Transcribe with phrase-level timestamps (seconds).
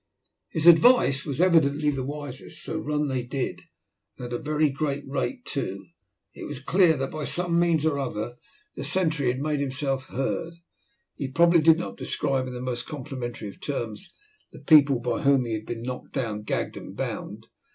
[0.49, 3.61] His advice was evidently the wisest, so run they did,
[4.17, 5.85] and at a very great rate too.
[6.33, 8.37] It was clear that by some means or other
[8.75, 10.53] the sentry had made himself heard.
[11.13, 14.11] He probably did not describe, in the most complimentary of terms,
[14.51, 17.45] the people by whom he had been knocked down, gagged, and bound.